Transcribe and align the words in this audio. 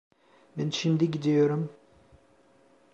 Ben 0.57 0.69
şimdi 0.69 1.11
gidiyorum. 1.13 1.71